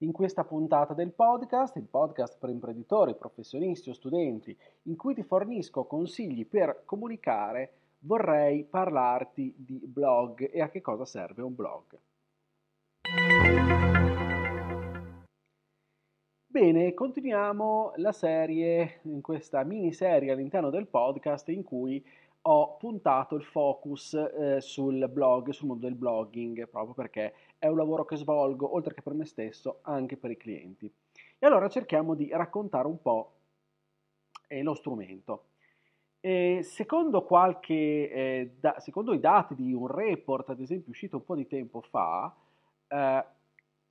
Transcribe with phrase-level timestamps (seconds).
[0.00, 5.22] In questa puntata del podcast, il podcast per imprenditori, professionisti o studenti, in cui ti
[5.22, 11.98] fornisco consigli per comunicare, vorrei parlarti di blog e a che cosa serve un blog.
[16.46, 22.04] Bene, continuiamo la serie, in questa miniserie all'interno del podcast in cui
[22.48, 27.76] ho puntato il focus eh, sul blog, sul mondo del blogging, proprio perché è un
[27.76, 30.92] lavoro che svolgo, oltre che per me stesso, anche per i clienti.
[31.38, 33.32] E allora cerchiamo di raccontare un po'
[34.48, 35.46] eh, lo strumento.
[36.20, 41.24] E secondo, qualche, eh, da, secondo i dati di un report, ad esempio uscito un
[41.24, 42.34] po' di tempo fa,
[42.88, 43.24] eh,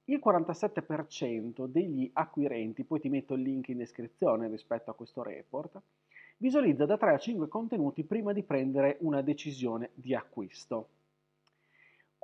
[0.05, 5.81] il 47% degli acquirenti, poi ti metto il link in descrizione rispetto a questo report,
[6.37, 10.89] visualizza da 3 a 5 contenuti prima di prendere una decisione di acquisto.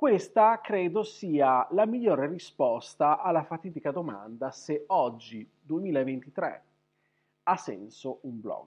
[0.02, 6.64] Questa credo sia la migliore risposta alla fatidica domanda se oggi, 2023,
[7.44, 8.66] ha senso un blog.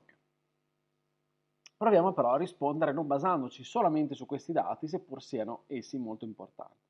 [1.76, 6.88] Proviamo però a rispondere non basandoci solamente su questi dati, seppur siano essi molto importanti.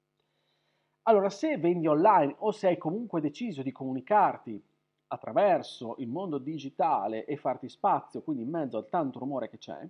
[1.08, 4.64] Allora, se vendi online o se hai comunque deciso di comunicarti
[5.08, 9.90] attraverso il mondo digitale e farti spazio, quindi in mezzo al tanto rumore che c'è,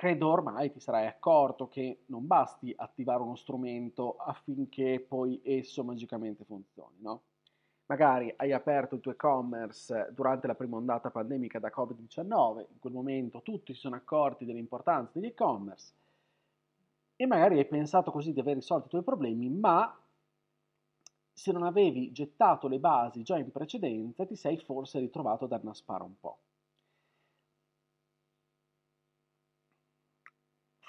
[0.00, 6.42] credo ormai ti sarai accorto che non basti attivare uno strumento affinché poi esso magicamente
[6.46, 7.20] funzioni, no?
[7.84, 12.94] Magari hai aperto il tuo e-commerce durante la prima ondata pandemica da Covid-19, in quel
[12.94, 15.92] momento tutti si sono accorti dell'importanza degli e-commerce
[17.16, 19.94] e magari hai pensato così di aver risolto i tuoi problemi, ma
[21.30, 26.04] se non avevi gettato le basi già in precedenza, ti sei forse ritrovato ad annaspare
[26.04, 26.38] un po'.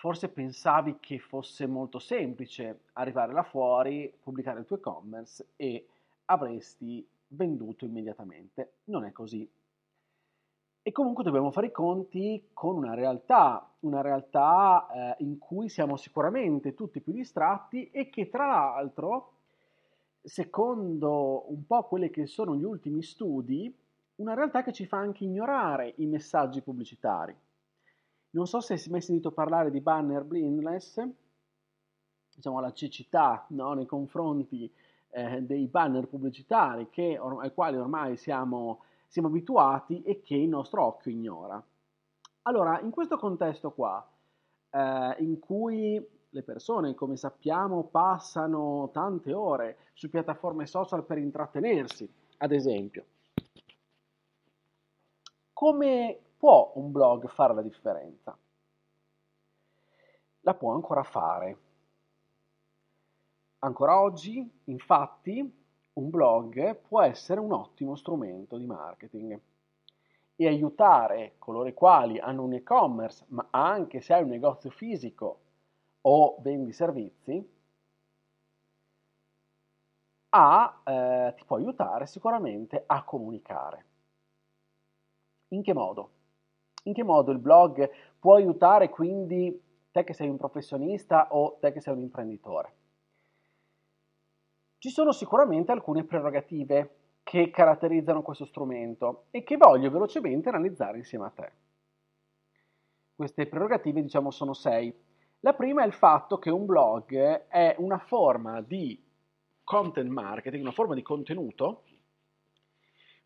[0.02, 5.86] Forse pensavi che fosse molto semplice arrivare là fuori, pubblicare il tuo e-commerce e
[6.26, 8.78] avresti venduto immediatamente.
[8.86, 9.48] Non è così.
[10.82, 14.88] E comunque dobbiamo fare i conti con una realtà, una realtà
[15.20, 19.34] eh, in cui siamo sicuramente tutti più distratti e che tra l'altro
[20.24, 23.72] secondo un po' quelli che sono gli ultimi studi,
[24.16, 27.38] una realtà che ci fa anche ignorare i messaggi pubblicitari.
[28.32, 31.06] Non so se hai mai sentito parlare di banner blindness,
[32.34, 34.72] diciamo la cecità no, nei confronti
[35.10, 40.48] eh, dei banner pubblicitari che, or- ai quali ormai siamo, siamo abituati e che il
[40.48, 41.62] nostro occhio ignora.
[42.44, 44.06] Allora, in questo contesto qua,
[44.70, 52.10] eh, in cui le persone, come sappiamo, passano tante ore su piattaforme social per intrattenersi,
[52.38, 53.06] ad esempio.
[55.52, 58.36] Come può un blog fare la differenza?
[60.40, 61.58] La può ancora fare.
[63.60, 65.40] Ancora oggi, infatti,
[65.94, 69.40] un blog può essere un ottimo strumento di marketing
[70.36, 75.42] e aiutare coloro i quali hanno un e-commerce, ma anche se hai un negozio fisico
[76.02, 77.48] o vendi servizi,
[80.30, 83.86] a, eh, ti può aiutare sicuramente a comunicare.
[85.50, 86.21] In che modo?
[86.84, 89.62] In che modo il blog può aiutare quindi
[89.92, 92.74] te che sei un professionista o te che sei un imprenditore?
[94.78, 101.26] Ci sono sicuramente alcune prerogative che caratterizzano questo strumento e che voglio velocemente analizzare insieme
[101.26, 101.52] a te.
[103.16, 104.92] Queste prerogative, diciamo, sono sei
[105.44, 107.16] la prima è il fatto che un blog
[107.48, 109.02] è una forma di
[109.64, 111.84] content marketing, una forma di contenuto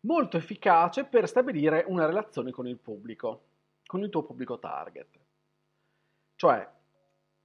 [0.00, 3.42] molto efficace per stabilire una relazione con il pubblico,
[3.86, 5.18] con il tuo pubblico target.
[6.34, 6.68] Cioè,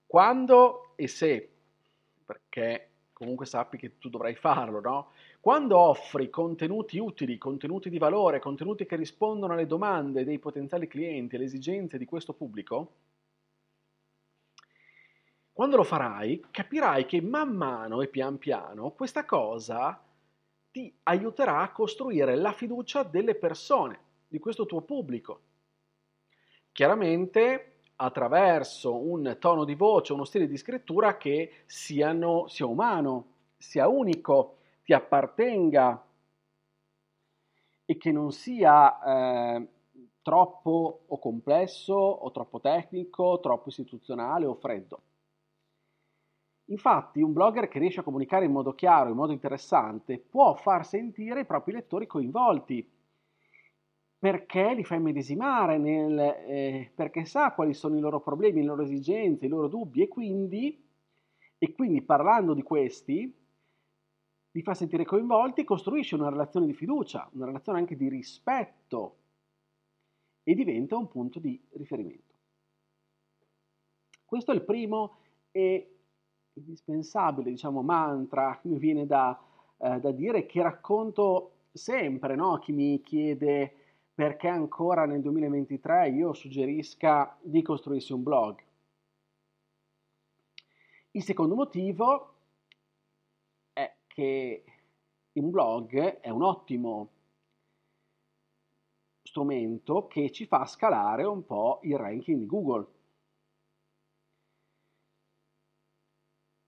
[0.05, 1.49] quando e se,
[2.25, 5.11] perché comunque sappi che tu dovrai farlo, no?
[5.39, 11.35] Quando offri contenuti utili, contenuti di valore, contenuti che rispondono alle domande dei potenziali clienti,
[11.35, 12.93] alle esigenze di questo pubblico,
[15.53, 20.03] quando lo farai, capirai che man mano e pian piano questa cosa
[20.71, 25.41] ti aiuterà a costruire la fiducia delle persone, di questo tuo pubblico.
[26.71, 33.25] Chiaramente attraverso un tono di voce, uno stile di scrittura che siano, sia umano,
[33.57, 36.03] sia unico, ti appartenga
[37.85, 39.67] e che non sia eh,
[40.21, 45.01] troppo o complesso o troppo tecnico, troppo istituzionale o freddo.
[46.65, 50.85] Infatti un blogger che riesce a comunicare in modo chiaro, in modo interessante, può far
[50.85, 52.89] sentire i propri lettori coinvolti,
[54.21, 58.83] perché li fa immedesimare, nel, eh, perché sa quali sono i loro problemi, le loro
[58.83, 60.79] esigenze, i loro dubbi e quindi,
[61.57, 63.35] e quindi parlando di questi
[64.51, 69.15] li fa sentire coinvolti, costruisce una relazione di fiducia, una relazione anche di rispetto
[70.43, 72.35] e diventa un punto di riferimento.
[74.23, 75.15] Questo è il primo
[75.49, 75.95] e
[76.53, 79.35] indispensabile, diciamo, mantra che mi viene da,
[79.79, 82.59] eh, da dire, che racconto sempre, no?
[82.59, 83.80] Chi mi chiede
[84.21, 88.63] perché ancora nel 2023 io suggerisca di costruirsi un blog.
[91.09, 92.35] Il secondo motivo
[93.73, 94.63] è che
[95.31, 97.09] un blog è un ottimo
[99.23, 102.87] strumento che ci fa scalare un po' il ranking di Google.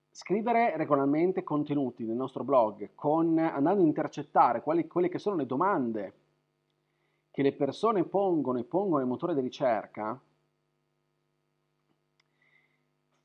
[0.10, 5.46] Scrivere regolarmente contenuti nel nostro blog, con, andando a intercettare quali, quelle che sono le
[5.46, 6.22] domande
[7.34, 10.22] che le persone pongono e pongono nel motore di ricerca,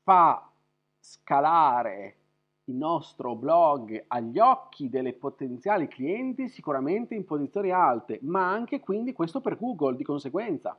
[0.01, 0.51] fa
[0.99, 2.15] scalare
[2.63, 9.13] il nostro blog agli occhi delle potenziali clienti sicuramente in posizioni alte, ma anche quindi
[9.13, 10.75] questo per Google di conseguenza.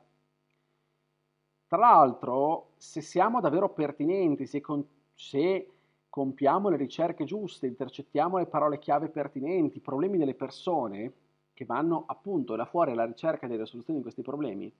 [1.67, 4.85] Tra l'altro, se siamo davvero pertinenti, se, con,
[5.15, 5.71] se
[6.09, 11.13] compiamo le ricerche giuste, intercettiamo le parole chiave pertinenti, i problemi delle persone
[11.53, 14.73] che vanno appunto là fuori alla ricerca delle soluzioni di questi problemi,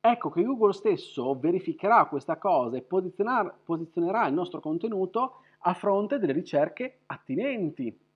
[0.00, 6.32] ecco che Google stesso verificherà questa cosa e posizionerà il nostro contenuto a fronte delle
[6.32, 8.06] ricerche attinenti.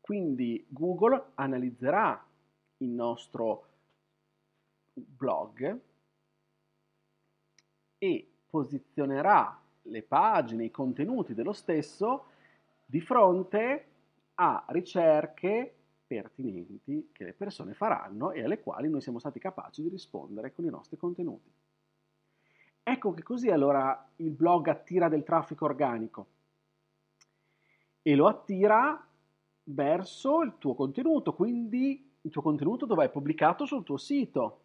[0.00, 2.26] Quindi Google analizzerà
[2.78, 3.66] il nostro
[4.94, 5.80] blog
[7.98, 12.27] e posizionerà le pagine, i contenuti dello stesso
[12.90, 13.86] di fronte
[14.36, 15.74] a ricerche
[16.06, 20.64] pertinenti che le persone faranno e alle quali noi siamo stati capaci di rispondere con
[20.64, 21.52] i nostri contenuti.
[22.82, 26.26] Ecco che così allora il blog attira del traffico organico
[28.00, 29.06] e lo attira
[29.64, 34.62] verso il tuo contenuto, quindi il tuo contenuto dove è pubblicato sul tuo sito.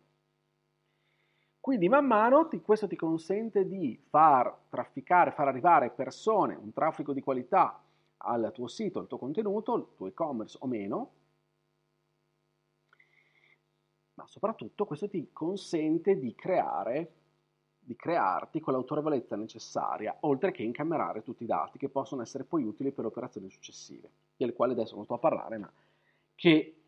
[1.59, 7.11] Quindi man mano ti, questo ti consente di far trafficare, far arrivare persone, un traffico
[7.11, 7.83] di qualità
[8.23, 11.11] al tuo sito, al tuo contenuto, al tuo e-commerce o meno,
[14.15, 17.13] ma soprattutto questo ti consente di creare,
[17.79, 22.91] di crearti quell'autorevolezza necessaria, oltre che incamerare tutti i dati che possono essere poi utili
[22.91, 25.71] per operazioni successive, delle quali adesso non sto a parlare, ma
[26.35, 26.81] che,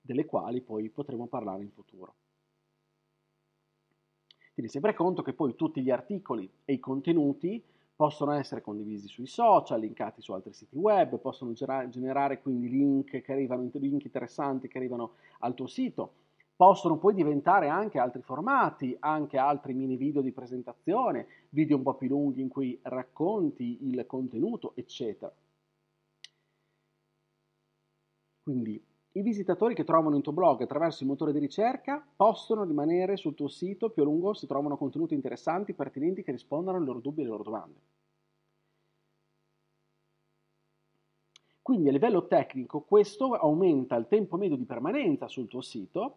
[0.00, 2.14] delle quali poi potremo parlare in futuro.
[4.54, 7.62] Tieni sempre conto che poi tutti gli articoli e i contenuti
[7.98, 13.68] possono essere condivisi sui social, linkati su altri siti web, possono generare quindi link, arrivano,
[13.72, 16.12] link interessanti che arrivano al tuo sito,
[16.54, 21.94] possono poi diventare anche altri formati, anche altri mini video di presentazione, video un po'
[21.94, 25.34] più lunghi in cui racconti il contenuto, eccetera.
[28.44, 28.80] Quindi
[29.12, 33.34] i visitatori che trovano il tuo blog attraverso il motore di ricerca possono rimanere sul
[33.34, 37.20] tuo sito più a lungo se trovano contenuti interessanti, pertinenti, che rispondono ai loro dubbi
[37.20, 37.80] e alle loro domande.
[41.62, 46.16] Quindi a livello tecnico questo aumenta il tempo medio di permanenza sul tuo sito,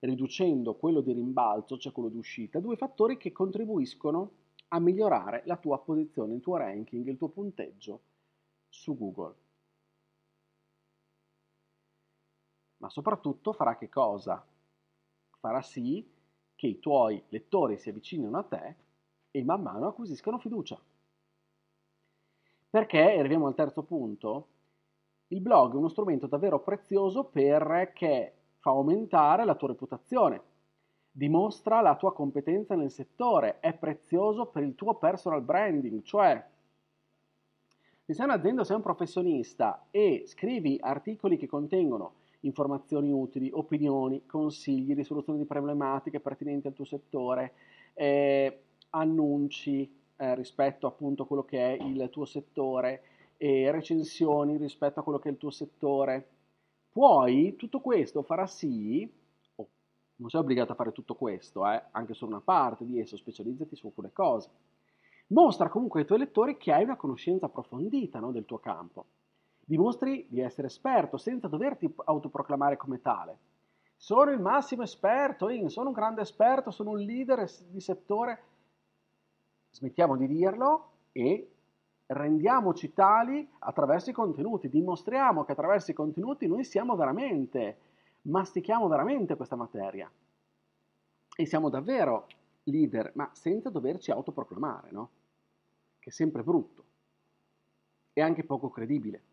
[0.00, 4.30] riducendo quello di rimbalzo, cioè quello di uscita, due fattori che contribuiscono
[4.68, 8.00] a migliorare la tua posizione, il tuo ranking, il tuo punteggio
[8.68, 9.47] su Google.
[12.88, 14.42] Ma soprattutto farà che cosa?
[15.40, 16.10] Farà sì
[16.54, 18.74] che i tuoi lettori si avvicinino a te
[19.30, 20.80] e man mano acquisiscano fiducia.
[22.70, 24.48] Perché, arriviamo al terzo punto,
[25.28, 30.42] il blog è uno strumento davvero prezioso perché fa aumentare la tua reputazione,
[31.10, 36.42] dimostra la tua competenza nel settore, è prezioso per il tuo personal branding, cioè
[38.02, 44.24] se sei un'azienda o sei un professionista e scrivi articoli che contengono informazioni utili, opinioni,
[44.26, 47.54] consigli, risoluzione di problematiche pertinenti al tuo settore,
[47.94, 53.02] eh, annunci eh, rispetto appunto a quello che è il tuo settore,
[53.36, 56.28] e recensioni rispetto a quello che è il tuo settore.
[56.92, 59.08] Poi tutto questo farà sì,
[59.56, 59.68] oh,
[60.16, 63.76] non sei obbligato a fare tutto questo, eh, anche solo una parte di esso, specializzati
[63.76, 64.50] su alcune cose.
[65.28, 69.06] Mostra comunque ai tuoi lettori che hai una conoscenza approfondita no, del tuo campo
[69.68, 73.38] Dimostri di essere esperto senza doverti autoproclamare come tale.
[73.98, 78.42] Sono il massimo esperto, sono un grande esperto, sono un leader di settore.
[79.72, 81.50] Smettiamo di dirlo e
[82.06, 87.76] rendiamoci tali attraverso i contenuti, dimostriamo che attraverso i contenuti noi siamo veramente,
[88.22, 90.10] mastichiamo veramente questa materia
[91.36, 92.26] e siamo davvero
[92.62, 95.10] leader, ma senza doverci autoproclamare, no?
[95.98, 96.84] Che è sempre brutto
[98.14, 99.27] e anche poco credibile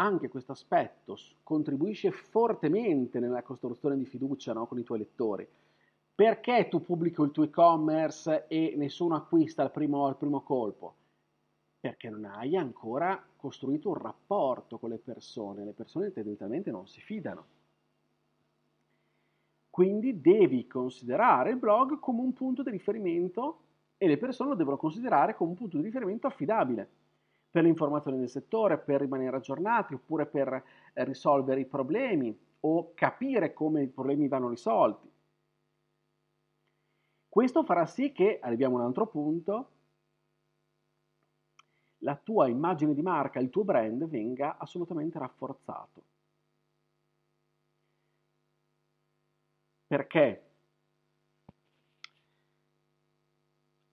[0.00, 5.46] anche questo aspetto contribuisce fortemente nella costruzione di fiducia no, con i tuoi lettori.
[6.14, 10.94] Perché tu pubblichi il tuo e-commerce e nessuno acquista al primo, al primo colpo?
[11.78, 17.00] Perché non hai ancora costruito un rapporto con le persone, le persone tendenzialmente non si
[17.00, 17.44] fidano.
[19.68, 23.60] Quindi devi considerare il blog come un punto di riferimento
[23.96, 26.88] e le persone lo devono considerare come un punto di riferimento affidabile
[27.50, 30.52] per le informazioni del settore, per rimanere aggiornati oppure per
[30.92, 35.10] eh, risolvere i problemi o capire come i problemi vanno risolti.
[37.28, 39.70] Questo farà sì che, arriviamo a un altro punto,
[41.98, 46.02] la tua immagine di marca, il tuo brand venga assolutamente rafforzato.
[49.86, 50.49] Perché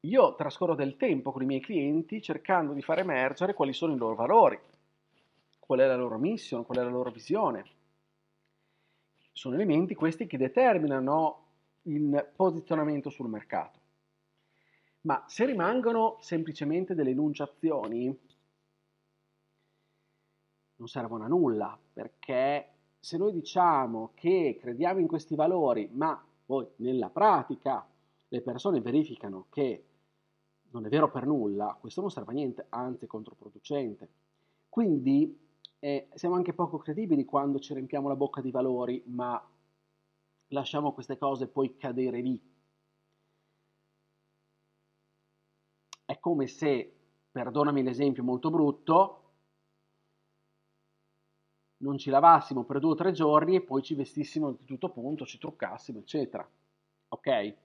[0.07, 3.97] Io trascorro del tempo con i miei clienti cercando di far emergere quali sono i
[3.97, 4.57] loro valori,
[5.59, 7.65] qual è la loro mission, qual è la loro visione.
[9.33, 11.43] Sono elementi questi che determinano
[11.83, 13.79] il posizionamento sul mercato.
[15.01, 18.17] Ma se rimangono semplicemente delle enunciazioni,
[20.77, 26.65] non servono a nulla, perché se noi diciamo che crediamo in questi valori, ma poi
[26.77, 27.85] nella pratica
[28.29, 29.83] le persone verificano che
[30.77, 34.09] non è vero per nulla, questo non serve a niente, anzi è controproducente.
[34.69, 35.35] Quindi
[35.79, 39.43] eh, siamo anche poco credibili quando ci riempiamo la bocca di valori, ma
[40.49, 42.39] lasciamo queste cose poi cadere lì.
[46.05, 46.93] È come se,
[47.31, 49.23] perdonami l'esempio molto brutto,
[51.77, 55.25] non ci lavassimo per due o tre giorni e poi ci vestissimo di tutto punto,
[55.25, 56.47] ci truccassimo, eccetera.
[57.09, 57.55] Ok?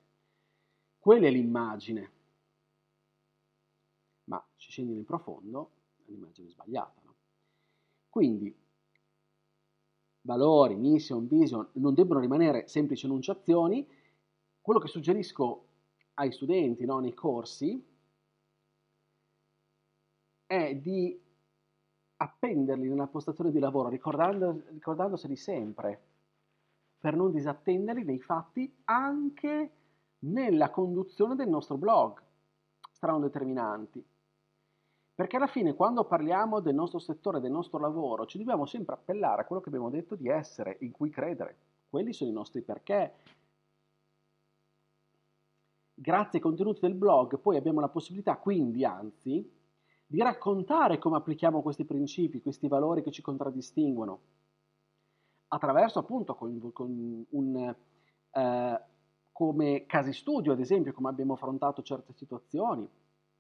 [0.99, 2.21] Quella è l'immagine
[4.33, 7.03] ma ci scendi nel profondo, è un'immagine sbagliata.
[7.05, 7.15] No?
[8.09, 8.55] Quindi,
[10.23, 13.87] valori, mission, vision non debbono rimanere semplici enunciazioni.
[14.61, 15.67] Quello che suggerisco
[16.15, 17.85] ai studenti no, nei corsi
[20.47, 21.21] è di
[22.17, 26.07] appenderli nella postazione di lavoro, ricordando, ricordandoseli sempre,
[26.99, 29.73] per non disattenderli nei fatti anche
[30.21, 32.23] nella conduzione del nostro blog.
[32.93, 34.12] Saranno determinanti.
[35.15, 39.43] Perché alla fine quando parliamo del nostro settore, del nostro lavoro, ci dobbiamo sempre appellare
[39.43, 41.57] a quello che abbiamo detto di essere, in cui credere.
[41.91, 43.15] Quelli sono i nostri perché.
[45.95, 49.49] Grazie ai contenuti del blog poi abbiamo la possibilità, quindi anzi,
[50.07, 54.21] di raccontare come applichiamo questi principi, questi valori che ci contraddistinguono,
[55.49, 57.75] attraverso appunto con, con un,
[58.31, 58.81] eh,
[59.31, 62.89] come casi studio, ad esempio, come abbiamo affrontato certe situazioni,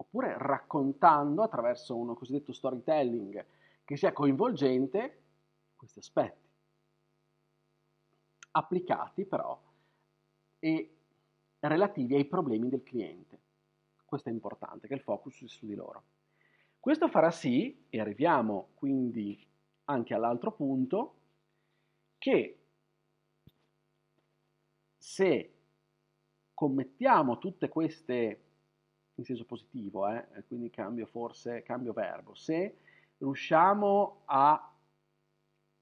[0.02, 3.44] oppure raccontando attraverso uno cosiddetto storytelling
[3.84, 5.20] che sia coinvolgente
[5.76, 6.48] questi aspetti,
[8.52, 9.60] applicati però
[10.58, 10.96] e
[11.60, 13.40] relativi ai problemi del cliente.
[14.04, 16.02] Questo è importante, che il focus sia su di loro.
[16.78, 19.44] Questo farà sì, e arriviamo quindi
[19.84, 21.14] anche all'altro punto,
[22.18, 22.58] che
[24.98, 25.54] se
[26.52, 28.51] commettiamo tutte queste
[29.16, 30.24] in senso positivo, eh?
[30.46, 32.76] quindi cambio forse, cambio verbo, se
[33.18, 34.72] riusciamo a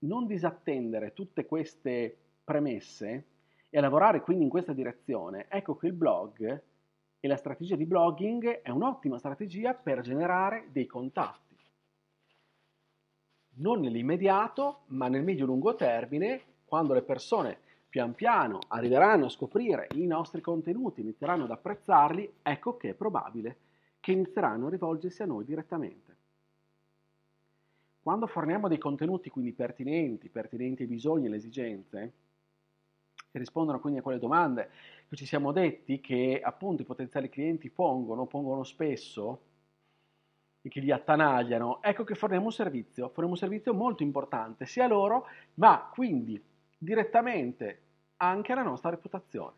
[0.00, 3.26] non disattendere tutte queste premesse
[3.68, 6.62] e a lavorare quindi in questa direzione, ecco che il blog
[7.20, 11.56] e la strategia di blogging è un'ottima strategia per generare dei contatti.
[13.56, 17.58] Non nell'immediato, ma nel medio-lungo termine, quando le persone
[17.90, 23.56] pian piano arriveranno a scoprire i nostri contenuti, inizieranno ad apprezzarli, ecco che è probabile
[23.98, 26.16] che inizieranno a rivolgersi a noi direttamente.
[28.00, 32.12] Quando forniamo dei contenuti quindi pertinenti, pertinenti ai bisogni e alle esigenze,
[33.30, 34.70] che rispondono quindi a quelle domande
[35.08, 39.42] che ci siamo detti che appunto i potenziali clienti pongono, pongono spesso
[40.62, 44.84] e che li attanagliano, ecco che forniamo un servizio, forniamo un servizio molto importante sia
[44.84, 46.42] a loro, ma quindi
[46.82, 47.82] direttamente
[48.16, 49.56] anche alla nostra reputazione.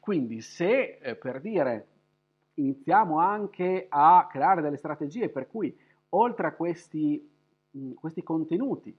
[0.00, 1.88] Quindi se eh, per dire
[2.54, 5.74] iniziamo anche a creare delle strategie per cui
[6.10, 7.30] oltre a questi,
[7.70, 8.96] mh, questi contenuti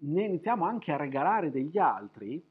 [0.00, 2.44] ne iniziamo anche a regalare degli altri,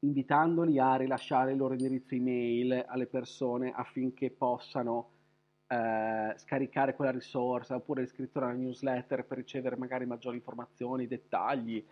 [0.00, 5.13] invitandoli a rilasciare il loro indirizzo email alle persone affinché possano
[5.66, 11.84] eh, scaricare quella risorsa oppure iscrizione alla newsletter per ricevere magari maggiori informazioni, dettagli.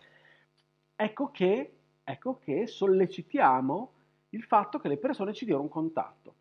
[0.95, 3.91] Ecco che, ecco che sollecitiamo
[4.29, 6.35] il fatto che le persone ci diano un contatto.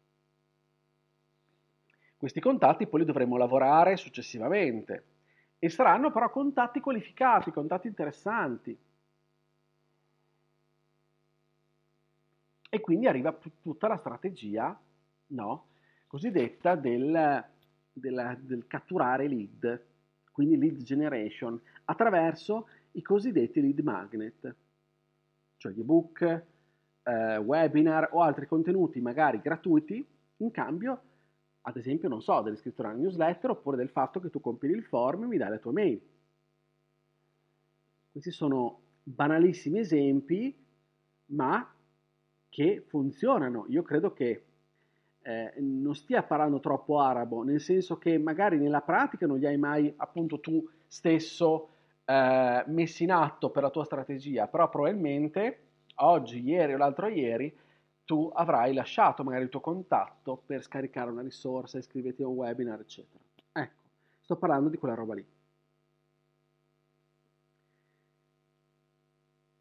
[2.17, 5.05] Questi contatti poi li dovremo lavorare successivamente
[5.59, 8.79] e saranno però contatti qualificati, contatti interessanti.
[12.69, 14.79] E quindi arriva tutta la strategia
[15.29, 15.67] no,
[16.13, 17.43] cosiddetta del,
[17.91, 19.83] del, del catturare lead,
[20.31, 24.55] quindi lead generation, attraverso i cosiddetti lead magnet,
[25.57, 26.43] cioè ebook,
[27.03, 31.03] eh, webinar o altri contenuti magari gratuiti in cambio,
[31.63, 35.23] ad esempio, non so, dell'iscrizione alla newsletter oppure del fatto che tu compili il form
[35.23, 35.99] e mi dai la tua mail.
[38.11, 40.55] Questi sono banalissimi esempi,
[41.27, 41.75] ma
[42.51, 43.65] che funzionano.
[43.69, 44.45] Io credo che
[45.23, 49.57] eh, non stia parlando troppo arabo, nel senso che magari nella pratica non li hai
[49.57, 51.69] mai appunto tu stesso
[52.05, 55.61] eh, messi in atto per la tua strategia, però probabilmente
[55.97, 57.57] oggi, ieri o l'altro ieri,
[58.05, 62.81] tu avrai lasciato magari il tuo contatto per scaricare una risorsa, iscriverti a un webinar,
[62.81, 63.23] eccetera.
[63.53, 63.83] Ecco,
[64.21, 65.27] sto parlando di quella roba lì.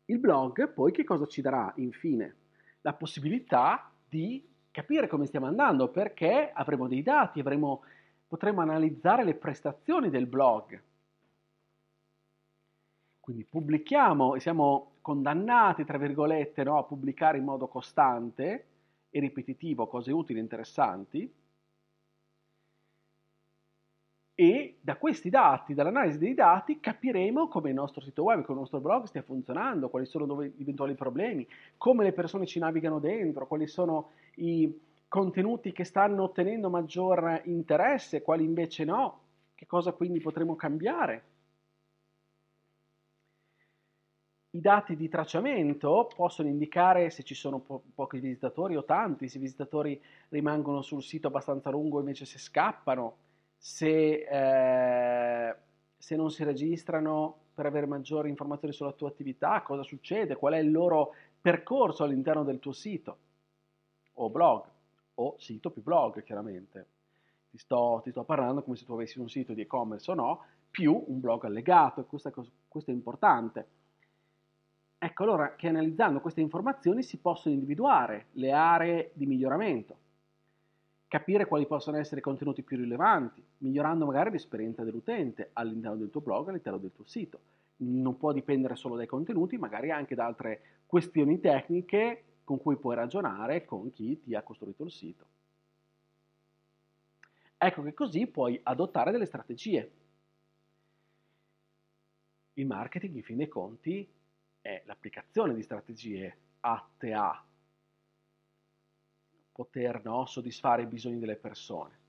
[0.06, 2.36] Il blog poi che cosa ci darà infine?
[2.82, 7.84] La possibilità di capire come stiamo andando perché avremo dei dati, avremo,
[8.28, 10.82] potremo analizzare le prestazioni del blog.
[13.20, 18.66] Quindi pubblichiamo e siamo condannati, tra virgolette, no, a pubblicare in modo costante
[19.10, 21.32] e ripetitivo cose utili e interessanti.
[24.42, 28.62] E da questi dati, dall'analisi dei dati, capiremo come il nostro sito web, come il
[28.62, 33.46] nostro blog stia funzionando, quali sono gli eventuali problemi, come le persone ci navigano dentro,
[33.46, 34.76] quali sono i
[35.08, 39.20] contenuti che stanno ottenendo maggior interesse, quali invece no,
[39.54, 41.24] che cosa quindi potremo cambiare.
[44.50, 49.38] I dati di tracciamento possono indicare se ci sono po- pochi visitatori o tanti, se
[49.38, 53.30] i visitatori rimangono sul sito abbastanza lungo invece se scappano,
[53.64, 55.56] se, eh,
[55.96, 60.58] se non si registrano per avere maggiori informazioni sulla tua attività, cosa succede, qual è
[60.58, 63.18] il loro percorso all'interno del tuo sito
[64.14, 64.64] o blog
[65.14, 66.88] o sito più blog chiaramente.
[67.52, 70.44] Ti sto, ti sto parlando come se tu avessi un sito di e-commerce o no,
[70.72, 72.32] più un blog allegato, questo,
[72.68, 73.68] questo è importante.
[74.98, 79.98] Ecco allora che analizzando queste informazioni si possono individuare le aree di miglioramento,
[81.12, 86.22] capire quali possono essere i contenuti più rilevanti, migliorando magari l'esperienza dell'utente all'interno del tuo
[86.22, 87.42] blog, all'interno del tuo sito.
[87.80, 92.96] Non può dipendere solo dai contenuti, magari anche da altre questioni tecniche con cui puoi
[92.96, 95.26] ragionare con chi ti ha costruito il sito.
[97.58, 99.92] Ecco che così puoi adottare delle strategie.
[102.54, 104.10] Il marketing, in fin dei conti,
[104.62, 107.44] è l'applicazione di strategie atte a
[109.52, 112.00] poter no, soddisfare i bisogni delle persone.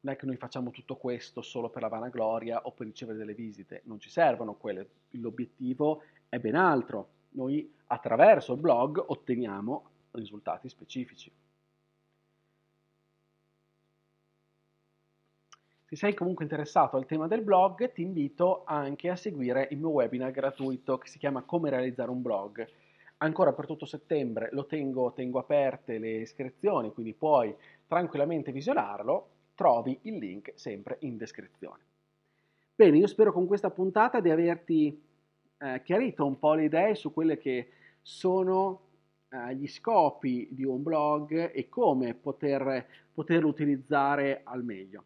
[0.00, 3.34] Non è che noi facciamo tutto questo solo per la vanagloria o per ricevere delle
[3.34, 7.20] visite, non ci servono quelle, l'obiettivo è ben altro.
[7.30, 11.30] Noi attraverso il blog otteniamo risultati specifici.
[15.92, 19.90] Se sei comunque interessato al tema del blog, ti invito anche a seguire il mio
[19.90, 22.66] webinar gratuito che si chiama Come realizzare un blog.
[23.22, 27.54] Ancora per tutto settembre lo tengo, tengo aperte le iscrizioni, quindi puoi
[27.86, 29.28] tranquillamente visionarlo.
[29.54, 31.84] Trovi il link sempre in descrizione.
[32.74, 35.00] Bene, io spero con questa puntata di averti
[35.56, 37.68] eh, chiarito un po' le idee su quelle che
[38.00, 38.80] sono
[39.28, 45.04] eh, gli scopi di un blog e come poter, poterlo utilizzare al meglio.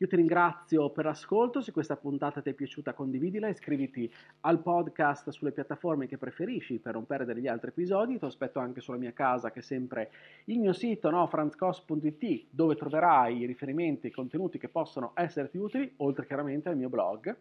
[0.00, 4.08] Io ti ringrazio per l'ascolto, se questa puntata ti è piaciuta condividila, iscriviti
[4.42, 8.80] al podcast sulle piattaforme che preferisci per non perdere gli altri episodi, ti aspetto anche
[8.80, 10.12] sulla mia casa che è sempre
[10.44, 15.58] il mio sito no, franzcos.it dove troverai i riferimenti e i contenuti che possono esserti
[15.58, 17.36] utili, oltre chiaramente al mio blog.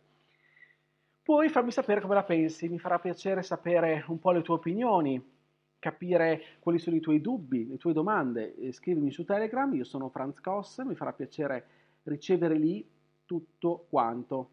[1.22, 5.24] Poi fammi sapere come la pensi, mi farà piacere sapere un po' le tue opinioni,
[5.78, 10.42] capire quali sono i tuoi dubbi, le tue domande, scrivimi su Telegram, io sono Franz
[10.42, 12.86] Koss, mi farà piacere ricevere lì
[13.26, 14.50] tutto quanto.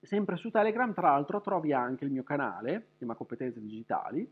[0.00, 4.30] Sempre su Telegram, tra l'altro, trovi anche il mio canale, chiama Competenze Digitali,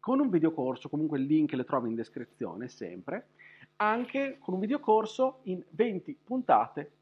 [0.00, 3.28] con un videocorso, comunque il link le trovi in descrizione sempre,
[3.76, 6.92] anche con un videocorso in 20 puntate.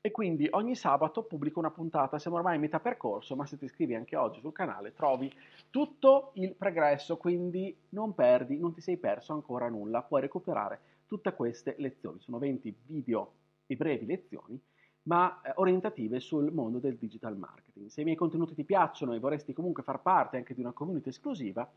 [0.00, 3.64] E quindi ogni sabato pubblico una puntata, siamo ormai a metà percorso, ma se ti
[3.64, 5.32] iscrivi anche oggi sul canale trovi
[5.70, 11.32] tutto il progresso, quindi non perdi, non ti sei perso ancora nulla, puoi recuperare tutte
[11.34, 13.32] queste lezioni, sono 20 video
[13.66, 14.60] e brevi lezioni,
[15.02, 17.88] ma eh, orientative sul mondo del digital marketing.
[17.88, 21.08] Se i miei contenuti ti piacciono e vorresti comunque far parte anche di una community
[21.08, 21.70] esclusiva,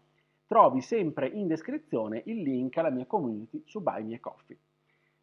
[0.46, 4.58] trovi sempre in descrizione il link alla mia community su Buy Me Coffee.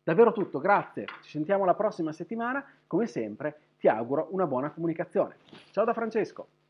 [0.02, 1.06] Davvero tutto, grazie.
[1.22, 2.62] Ci sentiamo la prossima settimana.
[2.86, 5.36] Come sempre, ti auguro una buona comunicazione.
[5.70, 6.63] Ciao da Francesco.